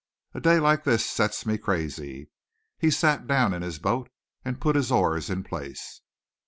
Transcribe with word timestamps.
A 0.33 0.41
day 0.41 0.59
like 0.59 0.83
this 0.83 1.05
sets 1.05 1.45
me 1.45 1.59
crazy." 1.59 2.31
He 2.79 2.89
sat 2.89 3.27
down 3.27 3.53
in 3.53 3.61
his 3.61 3.77
boat 3.77 4.09
and 4.43 4.59
put 4.59 4.75
his 4.75 4.91
oars 4.91 5.29
in 5.29 5.43
place. 5.43 6.01